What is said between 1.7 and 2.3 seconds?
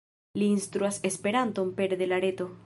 pere de la